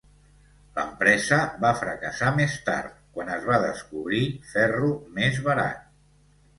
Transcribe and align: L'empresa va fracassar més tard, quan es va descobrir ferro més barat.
L'empresa 0.79 1.37
va 1.65 1.73
fracassar 1.83 2.33
més 2.39 2.57
tard, 2.71 2.97
quan 3.19 3.31
es 3.39 3.47
va 3.53 3.63
descobrir 3.69 4.27
ferro 4.57 4.93
més 5.23 5.43
barat. 5.51 5.91